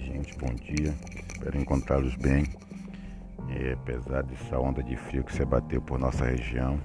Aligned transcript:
gente, 0.00 0.36
bom 0.38 0.54
dia. 0.54 0.94
Espero 1.32 1.58
encontrá-los 1.58 2.14
bem. 2.16 2.44
É, 3.48 3.72
apesar 3.72 4.22
dessa 4.22 4.58
onda 4.58 4.82
de 4.82 4.96
frio 4.96 5.24
que 5.24 5.32
se 5.32 5.42
abateu 5.42 5.82
por 5.82 5.98
nossa 5.98 6.24
região 6.24 6.78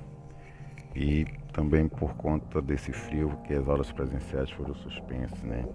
e 0.95 1.25
também 1.53 1.87
por 1.87 2.15
conta 2.15 2.61
desse 2.61 2.91
frio 2.91 3.37
que 3.43 3.53
as 3.53 3.67
aulas 3.67 3.91
presenciais 3.91 4.49
foram 4.51 4.73
suspensas, 4.73 5.41
né? 5.43 5.65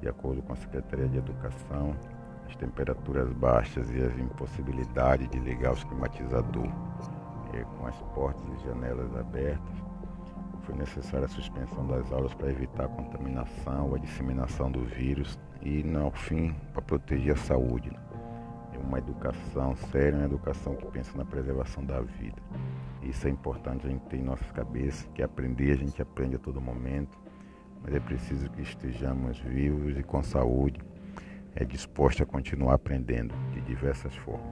De 0.00 0.08
acordo 0.08 0.42
com 0.42 0.52
a 0.52 0.56
Secretaria 0.56 1.08
de 1.08 1.18
Educação, 1.18 1.96
as 2.48 2.56
temperaturas 2.56 3.32
baixas 3.34 3.88
e 3.90 4.02
as 4.02 4.18
impossibilidades 4.18 5.28
de 5.30 5.38
ligar 5.38 5.72
os 5.72 5.84
climatizadores 5.84 6.74
é, 7.54 7.62
com 7.78 7.86
as 7.86 7.96
portas 8.14 8.44
e 8.58 8.66
janelas 8.66 9.14
abertas, 9.16 9.86
foi 10.62 10.74
necessária 10.74 11.26
a 11.26 11.28
suspensão 11.28 11.86
das 11.86 12.10
aulas 12.10 12.34
para 12.34 12.50
evitar 12.50 12.86
a 12.86 12.88
contaminação 12.88 13.88
ou 13.88 13.94
a 13.94 13.98
disseminação 13.98 14.70
do 14.70 14.84
vírus 14.84 15.38
e, 15.66 15.82
no 15.82 16.12
fim, 16.12 16.54
para 16.72 16.80
proteger 16.80 17.32
a 17.32 17.36
saúde. 17.36 17.90
Né? 17.90 17.98
É 18.74 18.78
uma 18.78 18.98
educação 18.98 19.74
séria, 19.90 20.16
uma 20.16 20.26
educação 20.26 20.76
que 20.76 20.86
pensa 20.86 21.18
na 21.18 21.24
preservação 21.24 21.84
da 21.84 22.00
vida. 22.00 22.40
Isso 23.02 23.26
é 23.26 23.30
importante 23.30 23.84
a 23.84 23.90
gente 23.90 24.02
ter 24.02 24.18
em 24.18 24.22
nossas 24.22 24.50
cabeças, 24.52 25.08
que 25.12 25.24
aprender 25.24 25.72
a 25.72 25.76
gente 25.76 26.00
aprende 26.00 26.36
a 26.36 26.38
todo 26.38 26.60
momento, 26.60 27.18
mas 27.82 27.92
é 27.94 27.98
preciso 27.98 28.48
que 28.50 28.62
estejamos 28.62 29.40
vivos 29.40 29.98
e 29.98 30.04
com 30.04 30.22
saúde, 30.22 30.80
é 31.56 31.64
disposto 31.64 32.22
a 32.22 32.26
continuar 32.26 32.74
aprendendo 32.74 33.34
de 33.52 33.60
diversas 33.62 34.14
formas. 34.14 34.46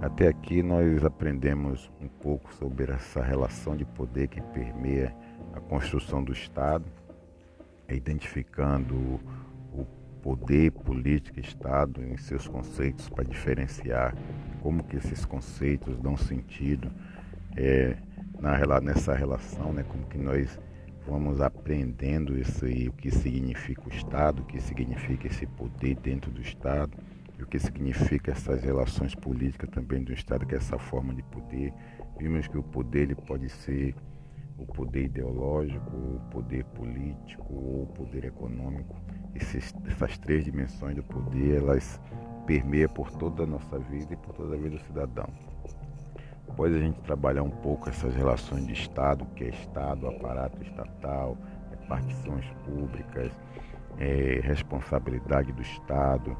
Até 0.00 0.28
aqui 0.28 0.62
nós 0.62 1.04
aprendemos 1.04 1.90
um 2.00 2.08
pouco 2.08 2.52
sobre 2.54 2.90
essa 2.90 3.22
relação 3.22 3.76
de 3.76 3.84
poder 3.84 4.28
que 4.28 4.40
permeia 4.40 5.14
a 5.52 5.60
construção 5.60 6.24
do 6.24 6.32
Estado, 6.32 6.86
identificando 7.88 9.20
poder 10.22 10.70
político 10.70 11.40
Estado 11.40 12.02
em 12.02 12.16
seus 12.16 12.46
conceitos 12.46 13.08
para 13.08 13.24
diferenciar 13.24 14.14
como 14.60 14.84
que 14.84 14.96
esses 14.96 15.24
conceitos 15.24 15.98
dão 15.98 16.16
sentido 16.16 16.90
é, 17.56 17.96
na, 18.40 18.80
nessa 18.80 19.14
relação, 19.14 19.72
né, 19.72 19.82
como 19.82 20.06
que 20.06 20.18
nós 20.18 20.58
vamos 21.06 21.40
aprendendo 21.40 22.38
isso 22.38 22.64
aí, 22.64 22.88
o 22.88 22.92
que 22.92 23.10
significa 23.10 23.82
o 23.84 23.92
Estado, 23.92 24.42
o 24.42 24.44
que 24.46 24.60
significa 24.60 25.26
esse 25.26 25.46
poder 25.46 25.96
dentro 25.96 26.30
do 26.30 26.40
Estado 26.40 26.92
o 27.42 27.46
que 27.46 27.58
significa 27.58 28.32
essas 28.32 28.62
relações 28.62 29.14
políticas 29.14 29.68
também 29.70 30.02
do 30.02 30.12
Estado, 30.12 30.46
que 30.46 30.54
é 30.54 30.58
essa 30.58 30.78
forma 30.78 31.12
de 31.12 31.22
poder. 31.24 31.72
Vimos 32.18 32.46
que 32.46 32.56
o 32.56 32.62
poder 32.62 33.02
ele 33.02 33.14
pode 33.14 33.48
ser 33.48 33.94
o 34.62 34.66
poder 34.66 35.04
ideológico, 35.04 35.90
o 35.96 36.20
poder 36.30 36.64
político 36.64 37.52
o 37.52 37.86
poder 37.94 38.24
econômico. 38.24 38.96
Esses, 39.34 39.74
essas 39.86 40.18
três 40.18 40.44
dimensões 40.44 40.96
do 40.96 41.02
poder, 41.02 41.58
elas 41.58 42.00
permeiam 42.46 42.88
por 42.90 43.10
toda 43.12 43.44
a 43.44 43.46
nossa 43.46 43.78
vida 43.78 44.14
e 44.14 44.16
por 44.16 44.34
toda 44.34 44.54
a 44.54 44.58
vida 44.58 44.76
do 44.76 44.84
cidadão. 44.84 45.28
Após 46.48 46.74
a 46.74 46.78
gente 46.78 47.00
trabalhar 47.00 47.42
um 47.42 47.50
pouco 47.50 47.88
essas 47.88 48.14
relações 48.14 48.66
de 48.66 48.72
Estado, 48.72 49.24
que 49.36 49.44
é 49.44 49.48
Estado, 49.48 50.06
aparato 50.06 50.62
estatal, 50.62 51.36
repartições 51.70 52.44
públicas, 52.64 53.32
é, 53.98 54.40
responsabilidade 54.42 55.52
do 55.52 55.62
Estado, 55.62 56.36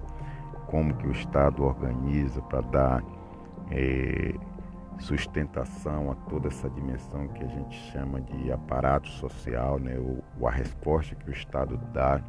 como 0.67 0.95
que 0.95 1.07
o 1.07 1.13
Estado 1.13 1.65
organiza 1.65 2.43
para 2.43 2.61
dar 2.63 3.05
é, 3.71 4.35
sustentação 4.99 6.11
a 6.11 6.15
toda 6.29 6.49
essa 6.49 6.69
dimensão 6.71 7.29
que 7.29 7.45
a 7.45 7.49
gente 7.49 7.77
chama 7.91 8.21
de 8.21 8.53
aparato 8.53 9.09
social, 9.09 9.79
né? 9.79 9.97
o, 9.99 10.47
a 10.47 10.51
resposta 10.51 11.15
que 11.15 11.31
o 11.31 11.33
Estado 11.33 11.77
dá 11.93 12.23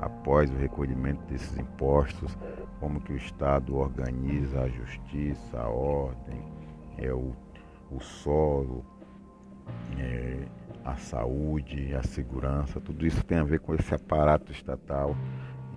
após 0.00 0.50
o 0.50 0.56
recolhimento 0.56 1.22
desses 1.26 1.58
impostos, 1.58 2.36
como 2.80 3.00
que 3.00 3.12
o 3.12 3.16
Estado 3.16 3.76
organiza 3.76 4.62
a 4.62 4.68
justiça, 4.68 5.58
a 5.58 5.68
ordem, 5.68 6.42
é, 6.98 7.12
o, 7.12 7.32
o 7.90 8.00
solo, 8.00 8.84
é, 9.98 10.44
a 10.84 10.96
saúde, 10.96 11.94
a 11.94 12.02
segurança, 12.02 12.80
tudo 12.80 13.06
isso 13.06 13.24
tem 13.24 13.38
a 13.38 13.44
ver 13.44 13.60
com 13.60 13.74
esse 13.74 13.94
aparato 13.94 14.50
estatal 14.50 15.16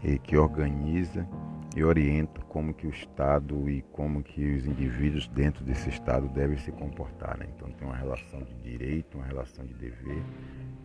é, 0.03 0.17
que 0.17 0.35
organiza 0.35 1.27
e 1.75 1.83
orienta 1.83 2.39
como 2.43 2.73
que 2.73 2.87
o 2.87 2.89
Estado 2.89 3.69
e 3.69 3.81
como 3.91 4.23
que 4.23 4.55
os 4.55 4.65
indivíduos 4.65 5.27
dentro 5.27 5.63
desse 5.65 5.89
Estado 5.89 6.29
devem 6.29 6.57
se 6.57 6.71
comportar. 6.71 7.37
Né? 7.37 7.47
Então 7.53 7.69
tem 7.69 7.85
uma 7.85 7.97
relação 7.97 8.41
de 8.41 8.53
direito, 8.63 9.17
uma 9.17 9.25
relação 9.25 9.65
de 9.65 9.73
dever, 9.73 10.23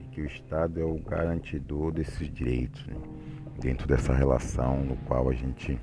e 0.01 0.05
que 0.07 0.21
o 0.21 0.27
Estado 0.27 0.81
é 0.81 0.85
o 0.85 0.99
garantidor 0.99 1.93
desses 1.93 2.29
direitos, 2.29 2.85
né? 2.89 2.97
dentro 3.61 3.87
dessa 3.87 4.13
relação 4.13 4.83
no 4.83 4.97
qual 4.97 5.29
a 5.29 5.33
gente 5.33 5.79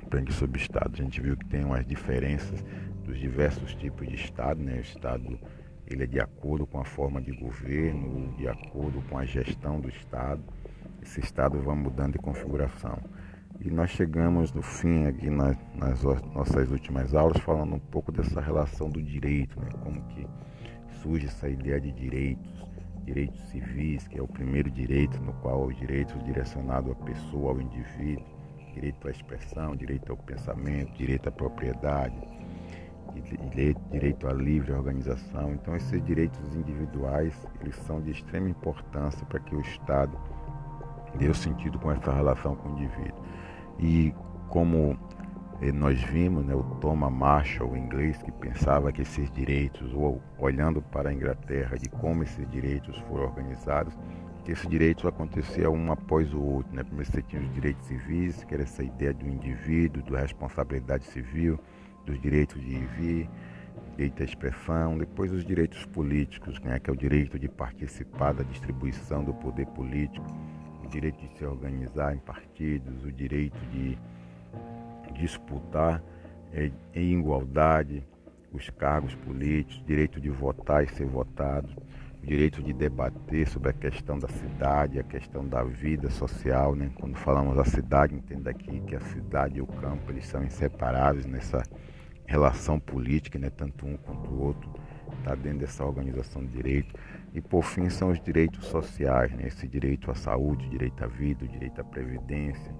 aprende 0.00 0.32
sobre 0.32 0.60
o 0.60 0.62
Estado. 0.62 0.92
A 0.94 1.02
gente 1.02 1.20
viu 1.20 1.36
que 1.36 1.46
tem 1.46 1.64
umas 1.64 1.84
diferenças 1.84 2.64
dos 3.04 3.18
diversos 3.18 3.74
tipos 3.74 4.06
de 4.06 4.14
Estado, 4.14 4.62
né? 4.62 4.76
o 4.76 4.80
Estado 4.80 5.40
ele 5.88 6.04
é 6.04 6.06
de 6.06 6.20
acordo 6.20 6.64
com 6.68 6.78
a 6.78 6.84
forma 6.84 7.20
de 7.20 7.32
governo, 7.32 8.32
de 8.36 8.46
acordo 8.46 9.02
com 9.10 9.18
a 9.18 9.24
gestão 9.24 9.80
do 9.80 9.88
Estado. 9.88 10.40
Esse 11.02 11.18
Estado 11.18 11.58
vai 11.58 11.74
mudando 11.74 12.12
de 12.12 12.18
configuração. 12.18 12.96
E 13.62 13.70
nós 13.70 13.90
chegamos 13.90 14.54
no 14.54 14.62
fim 14.62 15.04
aqui 15.04 15.28
nas, 15.28 15.54
nas 15.74 16.02
nossas 16.02 16.70
últimas 16.70 17.14
aulas 17.14 17.36
falando 17.42 17.74
um 17.74 17.78
pouco 17.78 18.10
dessa 18.10 18.40
relação 18.40 18.88
do 18.88 19.02
direito, 19.02 19.60
né? 19.60 19.68
como 19.82 20.00
que 20.04 20.26
surge 21.02 21.26
essa 21.26 21.46
ideia 21.46 21.78
de 21.78 21.92
direitos, 21.92 22.66
direitos 23.04 23.38
civis, 23.50 24.08
que 24.08 24.18
é 24.18 24.22
o 24.22 24.26
primeiro 24.26 24.70
direito 24.70 25.20
no 25.20 25.34
qual 25.34 25.66
o 25.66 25.74
direito 25.74 26.18
direcionado 26.20 26.90
à 26.90 26.94
pessoa, 26.94 27.50
ao 27.50 27.60
indivíduo, 27.60 28.24
direito 28.72 29.06
à 29.06 29.10
expressão, 29.10 29.76
direito 29.76 30.10
ao 30.10 30.16
pensamento, 30.16 30.96
direito 30.96 31.28
à 31.28 31.32
propriedade, 31.32 32.16
direito, 33.50 33.80
direito 33.90 34.26
à 34.26 34.32
livre 34.32 34.72
organização. 34.72 35.52
Então 35.52 35.76
esses 35.76 36.02
direitos 36.02 36.54
individuais, 36.54 37.34
eles 37.60 37.76
são 37.76 38.00
de 38.00 38.12
extrema 38.12 38.48
importância 38.48 39.26
para 39.26 39.38
que 39.38 39.54
o 39.54 39.60
Estado 39.60 40.18
dê 41.18 41.28
o 41.28 41.34
sentido 41.34 41.78
com 41.78 41.92
essa 41.92 42.10
relação 42.10 42.56
com 42.56 42.70
o 42.70 42.72
indivíduo. 42.78 43.20
E 43.82 44.14
como 44.48 44.98
eh, 45.62 45.72
nós 45.72 46.00
vimos, 46.02 46.44
né, 46.44 46.54
o 46.54 46.62
Thomas 46.80 47.12
Marshall, 47.12 47.72
o 47.72 47.76
inglês, 47.76 48.20
que 48.22 48.30
pensava 48.30 48.92
que 48.92 49.02
esses 49.02 49.30
direitos, 49.30 49.92
ou 49.94 50.20
olhando 50.38 50.82
para 50.82 51.08
a 51.08 51.12
Inglaterra, 51.12 51.78
de 51.78 51.88
como 51.88 52.22
esses 52.22 52.48
direitos 52.50 52.98
foram 53.08 53.24
organizados, 53.24 53.96
que 54.44 54.52
esses 54.52 54.68
direitos 54.68 55.06
aconteciam 55.06 55.72
um 55.72 55.92
após 55.92 56.32
o 56.34 56.40
outro. 56.40 56.74
Né? 56.74 56.82
Primeiro 56.82 57.10
você 57.10 57.22
tinha 57.22 57.40
os 57.40 57.52
direitos 57.54 57.86
civis, 57.86 58.44
que 58.44 58.54
era 58.54 58.64
essa 58.64 58.82
ideia 58.82 59.14
do 59.14 59.26
indivíduo, 59.26 60.02
da 60.10 60.20
responsabilidade 60.20 61.04
civil, 61.04 61.58
dos 62.04 62.20
direitos 62.20 62.60
de 62.60 62.78
vir, 62.98 63.30
direito 63.96 64.22
à 64.22 64.24
expressão, 64.24 64.98
depois 64.98 65.32
os 65.32 65.44
direitos 65.44 65.84
políticos, 65.86 66.58
né? 66.60 66.78
que 66.78 66.90
é 66.90 66.92
o 66.92 66.96
direito 66.96 67.38
de 67.38 67.48
participar 67.48 68.32
da 68.32 68.42
distribuição 68.42 69.22
do 69.22 69.34
poder 69.34 69.66
político, 69.68 70.26
direito 70.90 71.18
de 71.18 71.38
se 71.38 71.44
organizar 71.44 72.14
em 72.14 72.18
partidos, 72.18 73.04
o 73.04 73.12
direito 73.12 73.58
de 73.66 73.98
disputar 75.14 76.02
é, 76.52 76.70
em 76.94 77.18
igualdade 77.18 78.04
os 78.52 78.68
cargos 78.70 79.14
políticos, 79.14 79.84
direito 79.86 80.20
de 80.20 80.28
votar 80.28 80.82
e 80.84 80.88
ser 80.88 81.06
votado, 81.06 81.68
o 82.22 82.26
direito 82.26 82.62
de 82.62 82.72
debater 82.72 83.48
sobre 83.48 83.70
a 83.70 83.72
questão 83.72 84.18
da 84.18 84.28
cidade, 84.28 84.98
a 84.98 85.02
questão 85.02 85.46
da 85.46 85.62
vida 85.62 86.10
social. 86.10 86.74
Né? 86.74 86.90
Quando 86.98 87.16
falamos 87.16 87.56
da 87.56 87.64
cidade, 87.64 88.14
entenda 88.14 88.50
aqui 88.50 88.80
que 88.80 88.96
a 88.96 89.00
cidade 89.00 89.58
e 89.58 89.62
o 89.62 89.66
campo 89.66 90.10
eles 90.10 90.26
são 90.26 90.44
inseparáveis 90.44 91.26
nessa 91.26 91.62
relação 92.26 92.78
política, 92.78 93.38
né? 93.38 93.50
tanto 93.50 93.86
um 93.86 93.96
quanto 93.96 94.30
o 94.30 94.40
outro 94.40 94.70
está 95.18 95.34
dentro 95.34 95.60
dessa 95.60 95.84
organização 95.84 96.44
de 96.44 96.48
direito. 96.48 96.94
E 97.32 97.40
por 97.40 97.62
fim 97.62 97.88
são 97.88 98.10
os 98.10 98.20
direitos 98.20 98.66
sociais, 98.66 99.32
né? 99.32 99.46
esse 99.46 99.68
direito 99.68 100.10
à 100.10 100.14
saúde, 100.14 100.68
direito 100.68 101.04
à 101.04 101.06
vida, 101.06 101.44
o 101.44 101.48
direito 101.48 101.80
à 101.80 101.84
previdência, 101.84 102.74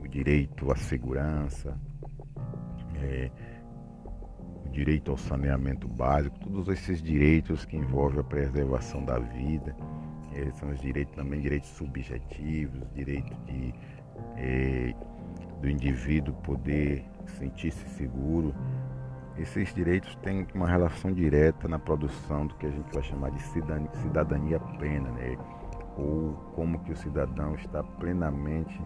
o 0.00 0.06
direito 0.06 0.70
à 0.70 0.76
segurança, 0.76 1.78
é, 2.96 3.30
o 4.66 4.68
direito 4.68 5.10
ao 5.10 5.16
saneamento 5.16 5.88
básico, 5.88 6.38
todos 6.40 6.68
esses 6.68 7.02
direitos 7.02 7.64
que 7.64 7.76
envolvem 7.76 8.20
a 8.20 8.24
preservação 8.24 9.04
da 9.04 9.18
vida. 9.18 9.74
É, 10.34 10.50
são 10.52 10.68
os 10.70 10.80
direitos 10.80 11.14
também 11.16 11.40
direitos 11.40 11.70
subjetivos, 11.70 12.86
direito 12.94 13.34
de, 13.46 13.74
é, 14.36 14.94
do 15.60 15.68
indivíduo 15.68 16.34
poder 16.42 17.04
sentir-se 17.38 17.88
seguro 17.88 18.54
esses 19.36 19.72
direitos 19.74 20.14
têm 20.16 20.46
uma 20.54 20.68
relação 20.68 21.12
direta 21.12 21.68
na 21.68 21.78
produção 21.78 22.46
do 22.46 22.54
que 22.56 22.66
a 22.66 22.70
gente 22.70 22.92
vai 22.92 23.02
chamar 23.02 23.30
de 23.30 23.42
cidadania 23.42 24.60
plena, 24.78 25.10
né? 25.12 25.36
ou 25.96 26.32
como 26.54 26.78
que 26.80 26.92
o 26.92 26.96
cidadão 26.96 27.54
está 27.54 27.82
plenamente 27.82 28.80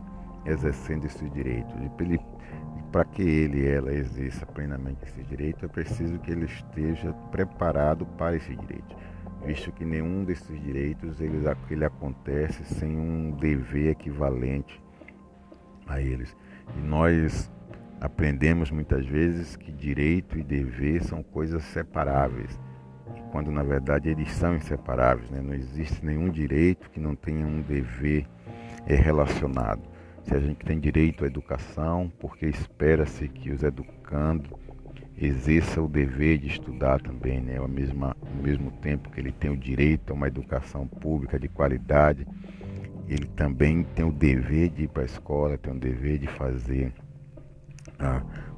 exercendo 0.44 1.06
esses 1.06 1.30
direitos. 1.32 1.74
E 1.80 1.90
para 2.90 3.04
que 3.04 3.22
ele 3.22 3.66
ela 3.66 3.92
exerça 3.92 4.46
plenamente 4.46 5.04
esse 5.04 5.22
direito, 5.22 5.64
é 5.64 5.68
preciso 5.68 6.18
que 6.18 6.30
ele 6.30 6.44
esteja 6.44 7.12
preparado 7.30 8.06
para 8.06 8.36
esse 8.36 8.54
direito, 8.54 8.96
visto 9.44 9.72
que 9.72 9.84
nenhum 9.84 10.24
desses 10.24 10.60
direitos 10.62 11.20
ele, 11.20 11.38
ele 11.70 11.84
acontece 11.84 12.64
sem 12.64 12.96
um 12.96 13.32
dever 13.32 13.90
equivalente 13.90 14.80
a 15.86 16.00
eles. 16.00 16.36
E 16.76 16.80
nós 16.80 17.50
aprendemos 18.00 18.70
muitas 18.70 19.06
vezes 19.06 19.56
que 19.56 19.72
direito 19.72 20.38
e 20.38 20.42
dever 20.42 21.02
são 21.02 21.22
coisas 21.22 21.62
separáveis, 21.64 22.58
quando 23.30 23.50
na 23.50 23.62
verdade 23.62 24.08
eles 24.08 24.30
são 24.32 24.56
inseparáveis. 24.56 25.30
Né? 25.30 25.40
Não 25.40 25.54
existe 25.54 26.04
nenhum 26.04 26.30
direito 26.30 26.90
que 26.90 27.00
não 27.00 27.14
tenha 27.14 27.46
um 27.46 27.60
dever 27.60 28.26
relacionado. 28.86 29.82
Se 30.22 30.34
a 30.34 30.40
gente 30.40 30.64
tem 30.64 30.78
direito 30.78 31.24
à 31.24 31.26
educação, 31.26 32.10
porque 32.18 32.46
espera-se 32.46 33.28
que 33.28 33.50
os 33.50 33.62
educandos 33.62 34.50
exerçam 35.16 35.84
o 35.84 35.88
dever 35.88 36.38
de 36.38 36.48
estudar 36.48 37.00
também, 37.00 37.40
né? 37.40 37.58
ao, 37.58 37.68
mesmo, 37.68 38.04
ao 38.04 38.42
mesmo 38.42 38.70
tempo 38.70 39.10
que 39.10 39.20
ele 39.20 39.32
tem 39.32 39.50
o 39.50 39.56
direito 39.56 40.10
a 40.10 40.14
uma 40.14 40.26
educação 40.26 40.86
pública 40.86 41.38
de 41.38 41.48
qualidade, 41.48 42.26
ele 43.08 43.26
também 43.26 43.82
tem 43.94 44.04
o 44.04 44.12
dever 44.12 44.70
de 44.70 44.84
ir 44.84 44.88
para 44.88 45.02
a 45.02 45.06
escola, 45.06 45.58
tem 45.58 45.72
o 45.72 45.78
dever 45.78 46.18
de 46.18 46.26
fazer 46.26 46.92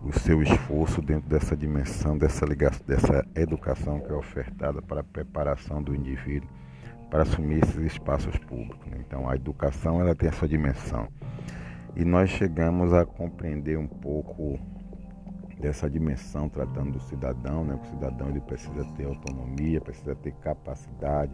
o 0.02 0.12
seu 0.12 0.42
esforço 0.42 1.02
dentro 1.02 1.28
dessa 1.28 1.56
dimensão, 1.56 2.16
dessa, 2.16 2.44
ligação, 2.44 2.86
dessa 2.86 3.26
educação 3.34 4.00
que 4.00 4.12
é 4.12 4.14
ofertada 4.14 4.80
para 4.80 5.00
a 5.00 5.04
preparação 5.04 5.82
do 5.82 5.94
indivíduo 5.94 6.48
para 7.10 7.22
assumir 7.22 7.62
esses 7.62 7.76
espaços 7.76 8.36
públicos. 8.38 8.86
Então, 8.98 9.28
a 9.28 9.34
educação 9.34 10.00
ela 10.00 10.14
tem 10.14 10.28
essa 10.28 10.46
dimensão. 10.46 11.08
E 11.94 12.04
nós 12.04 12.30
chegamos 12.30 12.92
a 12.92 13.06
compreender 13.06 13.78
um 13.78 13.86
pouco 13.86 14.58
dessa 15.60 15.88
dimensão 15.88 16.48
tratando 16.48 16.92
do 16.92 17.00
cidadão, 17.00 17.64
né? 17.64 17.78
O 17.82 17.86
cidadão 17.86 18.28
ele 18.28 18.40
precisa 18.40 18.84
ter 18.96 19.06
autonomia, 19.06 19.80
precisa 19.80 20.14
ter 20.14 20.32
capacidade 20.34 21.32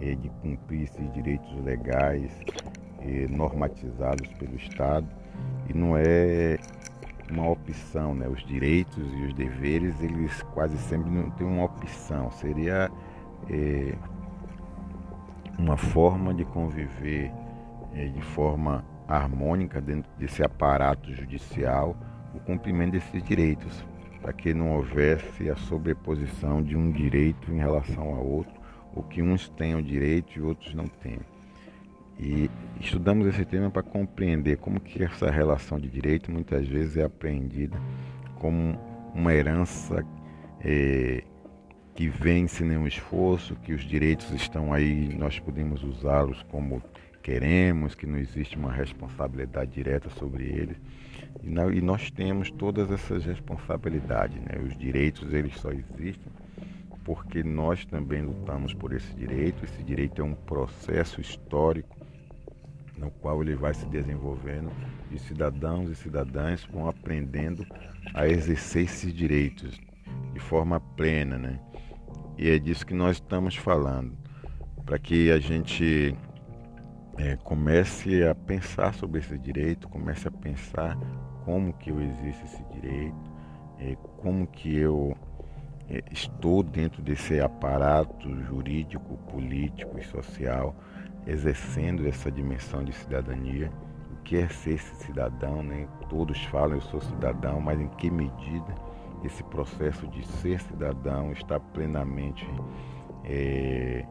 eh, 0.00 0.14
de 0.14 0.28
cumprir 0.40 0.82
esses 0.82 1.12
direitos 1.12 1.52
legais 1.64 2.30
eh, 3.00 3.26
normatizados 3.28 4.28
pelo 4.34 4.54
Estado 4.54 5.08
e 5.68 5.74
não 5.74 5.96
é 5.96 6.58
uma 7.30 7.48
opção, 7.48 8.14
né? 8.14 8.28
Os 8.28 8.44
direitos 8.46 9.04
e 9.14 9.26
os 9.26 9.34
deveres 9.34 10.00
eles 10.02 10.42
quase 10.54 10.76
sempre 10.78 11.10
não 11.10 11.30
têm 11.30 11.46
uma 11.46 11.64
opção, 11.64 12.30
seria 12.30 12.90
eh, 13.48 13.94
uma 15.58 15.76
forma 15.76 16.34
de 16.34 16.44
conviver 16.44 17.32
de 17.92 18.22
forma 18.22 18.84
harmônica 19.08 19.80
dentro 19.80 20.10
desse 20.16 20.42
aparato 20.42 21.12
judicial 21.12 21.96
o 22.34 22.38
cumprimento 22.38 22.92
desses 22.92 23.22
direitos, 23.24 23.84
para 24.22 24.32
que 24.32 24.54
não 24.54 24.76
houvesse 24.76 25.50
a 25.50 25.56
sobreposição 25.56 26.62
de 26.62 26.76
um 26.76 26.92
direito 26.92 27.50
em 27.50 27.58
relação 27.58 28.14
a 28.14 28.18
outro, 28.18 28.52
ou 28.94 29.02
que 29.02 29.20
uns 29.20 29.48
tenham 29.48 29.82
direito 29.82 30.38
e 30.38 30.42
outros 30.42 30.72
não 30.74 30.86
tenham. 30.86 31.24
E 32.18 32.50
estudamos 32.80 33.26
esse 33.26 33.44
tema 33.44 33.70
para 33.70 33.82
compreender 33.82 34.56
como 34.56 34.80
que 34.80 35.02
essa 35.02 35.30
relação 35.30 35.78
de 35.78 35.88
direito 35.88 36.30
muitas 36.30 36.66
vezes 36.66 36.96
é 36.96 37.04
apreendida 37.04 37.78
como 38.36 38.78
uma 39.14 39.34
herança 39.34 40.04
é, 40.60 41.22
que 41.94 42.08
vem 42.08 42.48
sem 42.48 42.66
nenhum 42.66 42.86
esforço, 42.86 43.54
que 43.56 43.72
os 43.74 43.82
direitos 43.82 44.30
estão 44.32 44.72
aí, 44.72 45.14
nós 45.14 45.38
podemos 45.38 45.84
usá-los 45.84 46.42
como 46.44 46.82
queremos, 47.22 47.94
que 47.94 48.06
não 48.06 48.18
existe 48.18 48.56
uma 48.56 48.72
responsabilidade 48.72 49.72
direta 49.72 50.08
sobre 50.10 50.44
eles. 50.44 50.76
E, 51.42 51.48
e 51.48 51.80
nós 51.82 52.10
temos 52.10 52.50
todas 52.50 52.90
essas 52.90 53.24
responsabilidades, 53.24 54.40
né? 54.40 54.58
Os 54.64 54.76
direitos 54.78 55.32
eles 55.32 55.54
só 55.56 55.70
existem 55.70 56.32
porque 57.04 57.42
nós 57.42 57.84
também 57.84 58.22
lutamos 58.22 58.72
por 58.72 58.92
esse 58.92 59.12
direito. 59.14 59.64
Esse 59.64 59.82
direito 59.82 60.22
é 60.22 60.24
um 60.24 60.34
processo 60.34 61.20
histórico 61.20 61.99
no 63.00 63.10
qual 63.10 63.42
ele 63.42 63.56
vai 63.56 63.72
se 63.74 63.86
desenvolvendo 63.86 64.70
e 65.10 65.18
cidadãos 65.18 65.90
e 65.90 65.94
cidadãs 65.94 66.64
vão 66.70 66.88
aprendendo 66.88 67.66
a 68.14 68.28
exercer 68.28 68.84
esses 68.84 69.12
direitos 69.12 69.80
de 70.32 70.38
forma 70.38 70.78
plena, 70.78 71.38
né? 71.38 71.58
E 72.38 72.48
é 72.48 72.58
disso 72.58 72.86
que 72.86 72.94
nós 72.94 73.16
estamos 73.16 73.56
falando, 73.56 74.16
para 74.84 74.98
que 74.98 75.30
a 75.30 75.38
gente 75.38 76.16
é, 77.16 77.36
comece 77.36 78.24
a 78.24 78.34
pensar 78.34 78.94
sobre 78.94 79.20
esse 79.20 79.36
direito, 79.38 79.88
comece 79.88 80.28
a 80.28 80.30
pensar 80.30 80.96
como 81.44 81.72
que 81.72 81.90
eu 81.90 82.00
exerço 82.00 82.44
esse 82.44 82.64
direito, 82.74 83.30
é, 83.78 83.96
como 84.18 84.46
que 84.46 84.74
eu 84.76 85.16
é, 85.88 86.02
estou 86.12 86.62
dentro 86.62 87.02
desse 87.02 87.40
aparato 87.40 88.28
jurídico, 88.44 89.16
político 89.30 89.98
e 89.98 90.04
social, 90.04 90.74
exercendo 91.26 92.06
essa 92.06 92.30
dimensão 92.30 92.84
de 92.84 92.92
cidadania. 92.92 93.70
O 94.12 94.22
que 94.22 94.36
é 94.36 94.48
ser 94.48 94.74
esse 94.74 94.94
cidadão? 94.96 95.62
Né? 95.62 95.88
Todos 96.08 96.42
falam 96.46 96.76
eu 96.76 96.80
sou 96.80 97.00
cidadão, 97.00 97.60
mas 97.60 97.80
em 97.80 97.88
que 97.88 98.10
medida 98.10 98.74
esse 99.24 99.42
processo 99.44 100.06
de 100.08 100.26
ser 100.26 100.60
cidadão 100.60 101.32
está 101.32 101.60
plenamente 101.60 102.46
é, 103.24 104.04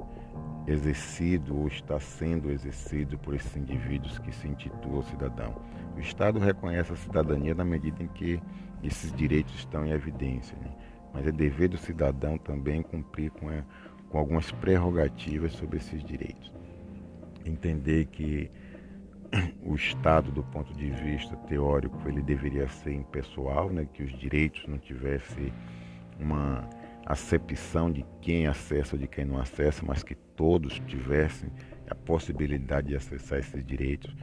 exercido 0.68 1.58
ou 1.58 1.68
está 1.68 2.00
sendo 2.00 2.52
exercido 2.52 3.18
por 3.18 3.34
esses 3.34 3.56
indivíduos 3.56 4.20
que 4.20 4.32
se 4.32 4.48
intitulam 4.48 5.02
cidadão. 5.04 5.56
O 5.96 6.00
Estado 6.00 6.40
reconhece 6.40 6.94
a 6.94 6.96
cidadania 6.96 7.56
na 7.56 7.66
medida 7.66 8.04
em 8.04 8.08
que 8.08 8.40
esses 8.84 9.12
direitos 9.12 9.54
estão 9.56 9.86
em 9.86 9.92
evidência, 9.92 10.58
né? 10.58 10.72
mas 11.14 11.26
é 11.26 11.32
dever 11.32 11.70
do 11.70 11.78
cidadão 11.78 12.38
também 12.38 12.82
cumprir 12.82 13.32
com, 13.32 13.50
a, 13.50 13.64
com 14.10 14.18
algumas 14.18 14.52
prerrogativas 14.52 15.54
sobre 15.54 15.78
esses 15.78 16.04
direitos. 16.04 16.59
Entender 17.46 18.06
que 18.06 18.50
o 19.64 19.76
Estado, 19.76 20.32
do 20.32 20.44
ponto 20.44 20.74
de 20.74 20.90
vista 20.90 21.36
teórico, 21.36 21.98
ele 22.08 22.22
deveria 22.22 22.68
ser 22.68 22.94
impessoal, 22.94 23.70
né? 23.70 23.88
que 23.94 24.04
os 24.04 24.18
direitos 24.18 24.66
não 24.68 24.78
tivessem 24.78 25.54
uma 26.20 26.68
acepção 27.06 27.92
de 27.92 28.06
quem 28.22 28.48
acessa 28.48 28.96
ou 28.96 29.00
de 29.00 29.08
quem 29.08 29.26
não 29.26 29.40
acessa, 29.40 29.84
mas 29.86 30.04
que 30.04 30.16
todos 30.16 30.80
tivessem 30.88 31.50
a 31.90 31.96
possibilidade 31.96 32.90
de 32.90 32.96
acessar 32.96 33.40
esses 33.40 33.66
direitos. 33.66 34.16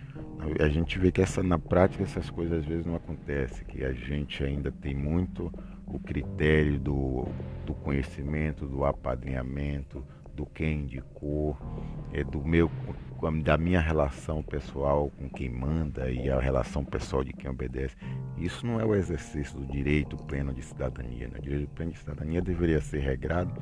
A 0.60 0.68
gente 0.68 0.98
vê 0.98 1.10
que 1.10 1.20
essa, 1.20 1.42
na 1.42 1.58
prática 1.58 2.04
essas 2.04 2.30
coisas 2.30 2.60
às 2.60 2.64
vezes 2.64 2.86
não 2.86 2.94
acontecem, 2.94 3.66
que 3.66 3.84
a 3.84 3.92
gente 3.92 4.44
ainda 4.44 4.70
tem 4.70 4.94
muito 4.94 5.52
o 5.86 5.98
critério 5.98 6.78
do, 6.78 7.26
do 7.64 7.74
conhecimento, 7.74 8.66
do 8.66 8.84
apadrinhamento, 8.84 10.04
do 10.36 10.44
quem 10.44 10.82
indicou, 10.82 11.56
é, 12.12 12.22
do 12.22 12.44
meu, 12.44 12.70
da 13.42 13.56
minha 13.56 13.80
relação 13.80 14.42
pessoal 14.42 15.10
com 15.18 15.28
quem 15.30 15.48
manda 15.48 16.10
e 16.10 16.30
a 16.30 16.38
relação 16.38 16.84
pessoal 16.84 17.24
de 17.24 17.32
quem 17.32 17.50
obedece. 17.50 17.96
Isso 18.36 18.66
não 18.66 18.78
é 18.78 18.84
o 18.84 18.94
exercício 18.94 19.58
do 19.58 19.66
direito 19.66 20.16
pleno 20.16 20.52
de 20.52 20.62
cidadania. 20.62 21.28
Né? 21.28 21.38
O 21.38 21.42
direito 21.42 21.70
pleno 21.70 21.92
de 21.92 21.98
cidadania 21.98 22.42
deveria 22.42 22.80
ser 22.82 23.00
regrado 23.00 23.52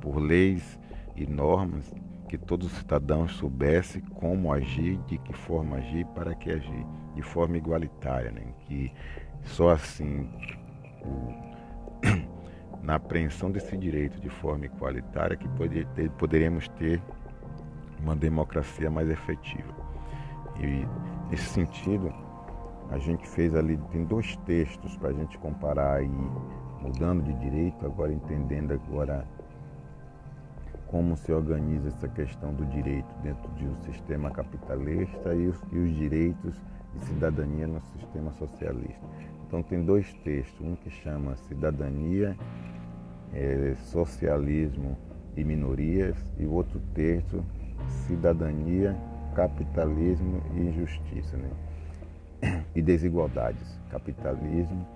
por 0.00 0.18
leis 0.18 0.78
e 1.16 1.24
normas 1.26 1.94
que 2.28 2.36
todos 2.36 2.66
os 2.66 2.78
cidadãos 2.78 3.32
soubessem 3.36 4.02
como 4.02 4.52
agir, 4.52 4.98
de 5.06 5.16
que 5.18 5.32
forma 5.32 5.76
agir, 5.76 6.04
para 6.06 6.34
que 6.34 6.50
agir, 6.50 6.86
de 7.14 7.22
forma 7.22 7.56
igualitária, 7.56 8.30
né? 8.30 8.42
que 8.66 8.92
só 9.44 9.70
assim, 9.70 10.28
o, 11.02 11.47
na 12.82 12.94
apreensão 12.94 13.50
desse 13.50 13.76
direito 13.76 14.20
de 14.20 14.28
forma 14.28 14.66
igualitária, 14.66 15.36
que 15.36 15.48
poder, 15.48 15.86
poderemos 16.18 16.68
ter 16.68 17.02
uma 18.00 18.14
democracia 18.14 18.90
mais 18.90 19.08
efetiva. 19.08 19.74
E 20.60 20.86
nesse 21.30 21.46
sentido, 21.46 22.12
a 22.90 22.98
gente 22.98 23.28
fez 23.28 23.54
ali, 23.54 23.76
tem 23.90 24.04
dois 24.04 24.36
textos 24.46 24.96
para 24.96 25.10
a 25.10 25.12
gente 25.12 25.38
comparar 25.38 25.96
aí, 25.96 26.10
mudando 26.80 27.22
de 27.22 27.34
direito, 27.34 27.84
agora 27.84 28.12
entendendo 28.12 28.72
agora 28.72 29.26
como 30.88 31.16
se 31.16 31.32
organiza 31.32 31.88
essa 31.88 32.08
questão 32.08 32.52
do 32.52 32.64
direito 32.66 33.08
dentro 33.22 33.48
de 33.52 33.66
um 33.66 33.76
sistema 33.84 34.30
capitalista 34.30 35.34
e 35.34 35.46
os, 35.46 35.60
e 35.70 35.78
os 35.78 35.94
direitos 35.94 36.54
de 36.94 37.04
cidadania 37.04 37.66
no 37.66 37.80
sistema 37.80 38.32
socialista. 38.32 39.06
Então 39.46 39.62
tem 39.62 39.84
dois 39.84 40.12
textos, 40.24 40.66
um 40.66 40.74
que 40.76 40.90
chama 40.90 41.36
Cidadania, 41.36 42.36
é, 43.32 43.74
Socialismo 43.84 44.96
e 45.36 45.44
Minorias 45.44 46.16
e 46.38 46.44
o 46.44 46.52
outro 46.52 46.80
texto 46.94 47.44
Cidadania, 48.06 48.96
Capitalismo 49.34 50.42
e 50.54 50.60
Injustiça. 50.60 51.36
Né? 51.36 51.50
e 52.74 52.82
desigualdades. 52.82 53.78
Capitalismo, 53.90 54.86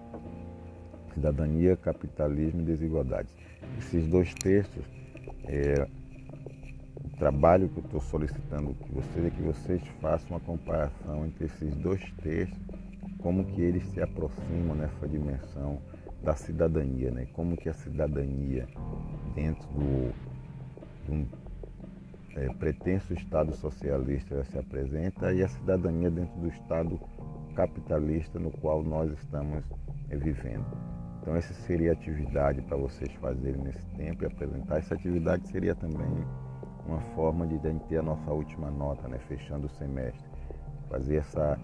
cidadania, 1.14 1.76
capitalismo 1.76 2.60
e 2.60 2.64
desigualdades. 2.64 3.32
Esses 3.78 4.06
dois 4.06 4.32
textos, 4.34 4.84
é, 5.44 5.86
o 7.04 7.16
trabalho 7.18 7.68
que 7.68 7.78
eu 7.78 7.84
estou 7.84 8.00
solicitando 8.00 8.74
que 8.74 8.92
vocês 8.92 9.26
é 9.26 9.30
que 9.30 9.42
vocês 9.42 9.82
façam 10.00 10.30
uma 10.30 10.40
comparação 10.40 11.26
entre 11.26 11.46
esses 11.46 11.74
dois 11.76 12.00
textos, 12.22 12.58
como 13.18 13.44
que 13.44 13.60
eles 13.60 13.84
se 13.86 14.00
aproximam 14.00 14.74
nessa 14.74 15.08
dimensão 15.08 15.80
da 16.22 16.34
cidadania, 16.34 17.10
né? 17.10 17.26
Como 17.32 17.56
que 17.56 17.68
a 17.68 17.74
cidadania 17.74 18.66
dentro 19.34 19.66
do, 19.68 20.12
de 21.04 21.12
um 21.12 21.26
é, 22.36 22.48
pretenso 22.54 23.12
Estado 23.12 23.52
socialista 23.54 24.44
se 24.44 24.58
apresenta 24.58 25.32
e 25.32 25.42
a 25.42 25.48
cidadania 25.48 26.10
dentro 26.10 26.40
do 26.40 26.48
Estado 26.48 26.98
capitalista 27.54 28.38
no 28.38 28.50
qual 28.50 28.82
nós 28.82 29.12
estamos 29.12 29.64
é, 30.08 30.16
vivendo. 30.16 30.66
Então 31.22 31.36
essa 31.36 31.54
seria 31.54 31.90
a 31.90 31.92
atividade 31.92 32.60
para 32.62 32.76
vocês 32.76 33.12
fazerem 33.14 33.62
nesse 33.62 33.84
tempo 33.96 34.24
e 34.24 34.26
apresentar. 34.26 34.78
Essa 34.78 34.94
atividade 34.94 35.46
seria 35.48 35.72
também 35.72 36.26
uma 36.84 37.00
forma 37.14 37.46
de 37.46 37.58
ter 37.88 37.98
a 37.98 38.02
nossa 38.02 38.32
última 38.32 38.72
nota, 38.72 39.06
né, 39.06 39.18
fechando 39.28 39.66
o 39.66 39.70
semestre. 39.70 40.28
Fazer 40.90 41.18
essa 41.18 41.58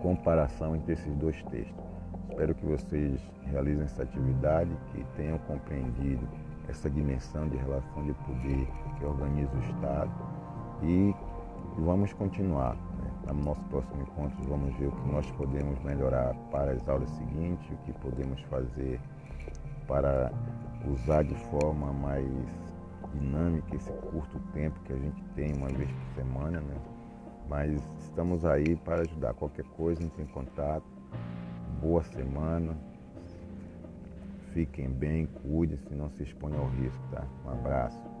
comparação 0.00 0.76
entre 0.76 0.92
esses 0.92 1.12
dois 1.16 1.42
textos. 1.44 1.84
Espero 2.30 2.54
que 2.54 2.64
vocês 2.64 3.20
realizem 3.46 3.84
essa 3.84 4.04
atividade, 4.04 4.70
que 4.92 5.04
tenham 5.16 5.38
compreendido 5.38 6.26
essa 6.68 6.88
dimensão 6.88 7.48
de 7.48 7.56
relação 7.56 8.06
de 8.06 8.14
poder 8.14 8.66
que 8.96 9.04
organiza 9.04 9.54
o 9.54 9.60
Estado 9.60 10.12
e 10.82 11.14
vamos 11.78 12.12
continuar. 12.12 12.76
No 13.26 13.44
nosso 13.44 13.64
próximo 13.66 14.02
encontro 14.02 14.36
vamos 14.48 14.74
ver 14.76 14.88
o 14.88 14.92
que 14.92 15.08
nós 15.08 15.30
podemos 15.32 15.78
melhorar 15.82 16.34
para 16.50 16.72
as 16.72 16.88
aulas 16.88 17.08
seguintes, 17.10 17.70
o 17.70 17.76
que 17.84 17.92
podemos 17.94 18.40
fazer 18.42 19.00
para 19.86 20.32
usar 20.86 21.24
de 21.24 21.34
forma 21.50 21.92
mais 21.92 22.28
dinâmica 23.14 23.76
esse 23.76 23.90
curto 23.92 24.38
tempo 24.52 24.78
que 24.80 24.92
a 24.92 24.96
gente 24.96 25.22
tem 25.34 25.54
uma 25.54 25.68
vez 25.68 25.90
por 25.90 26.14
semana, 26.14 26.60
né? 26.60 26.76
Mas 27.48 27.82
estamos 28.00 28.44
aí 28.44 28.76
para 28.76 29.02
ajudar. 29.02 29.34
Qualquer 29.34 29.64
coisa, 29.76 30.02
entre 30.02 30.22
em 30.22 30.26
contato. 30.26 30.86
Boa 31.80 32.02
semana. 32.02 32.76
Fiquem 34.52 34.90
bem, 34.90 35.26
cuidem-se, 35.26 35.94
não 35.94 36.10
se 36.10 36.22
exponham 36.22 36.60
ao 36.60 36.68
risco, 36.68 37.02
tá? 37.10 37.26
Um 37.44 37.50
abraço. 37.50 38.11